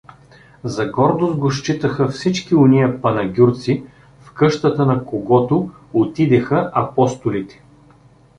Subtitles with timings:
[0.63, 3.83] За гордост го считаха всички ония панагюрци,
[4.21, 7.63] в къщата на когото отидеха апостолите.